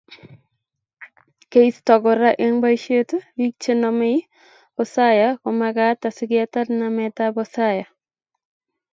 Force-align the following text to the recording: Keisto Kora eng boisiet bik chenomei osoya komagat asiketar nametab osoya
Keisto 1.51 1.93
Kora 2.03 2.31
eng 2.45 2.55
boisiet 2.63 3.09
bik 3.37 3.53
chenomei 3.63 4.17
osoya 4.81 5.29
komagat 5.43 5.99
asiketar 6.09 6.67
nametab 6.79 7.33
osoya 7.43 7.85